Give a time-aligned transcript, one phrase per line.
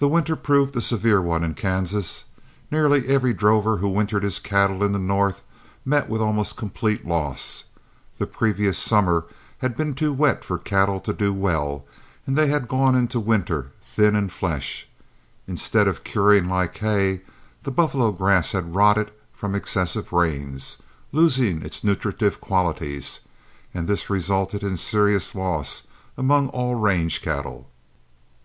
[0.00, 2.24] The winter proved a severe one in Kansas.
[2.72, 5.44] Nearly every drover who wintered his cattle in the north
[5.84, 7.62] met with almost complete loss.
[8.18, 9.26] The previous summer
[9.58, 11.84] had been too wet for cattle to do well,
[12.26, 14.88] and they had gone into winter thin in flesh.
[15.46, 17.20] Instead of curing like hay,
[17.62, 20.78] the buffalo grass had rotted from excessive rains,
[21.12, 23.20] losing its nutritive qualities,
[23.72, 25.86] and this resulted in serious loss
[26.16, 27.70] among all range cattle.